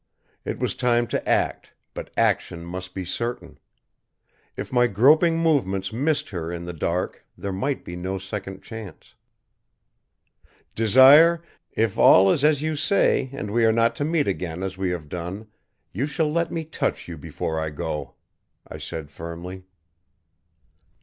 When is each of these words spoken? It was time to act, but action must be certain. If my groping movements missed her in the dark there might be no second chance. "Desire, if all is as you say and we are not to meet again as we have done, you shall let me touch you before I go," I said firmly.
It 0.45 0.57
was 0.57 0.73
time 0.73 1.05
to 1.09 1.29
act, 1.29 1.73
but 1.93 2.09
action 2.17 2.65
must 2.65 2.95
be 2.95 3.05
certain. 3.05 3.59
If 4.57 4.73
my 4.73 4.87
groping 4.87 5.37
movements 5.37 5.93
missed 5.93 6.29
her 6.29 6.51
in 6.51 6.65
the 6.65 6.73
dark 6.73 7.23
there 7.37 7.51
might 7.51 7.85
be 7.85 7.95
no 7.95 8.17
second 8.17 8.63
chance. 8.63 9.13
"Desire, 10.73 11.43
if 11.73 11.99
all 11.99 12.31
is 12.31 12.43
as 12.43 12.63
you 12.63 12.75
say 12.75 13.29
and 13.31 13.51
we 13.51 13.63
are 13.63 13.71
not 13.71 13.95
to 13.97 14.03
meet 14.03 14.27
again 14.27 14.63
as 14.63 14.75
we 14.75 14.89
have 14.89 15.07
done, 15.07 15.45
you 15.93 16.07
shall 16.07 16.31
let 16.31 16.51
me 16.51 16.65
touch 16.65 17.07
you 17.07 17.15
before 17.15 17.59
I 17.59 17.69
go," 17.69 18.15
I 18.67 18.79
said 18.79 19.11
firmly. 19.11 19.65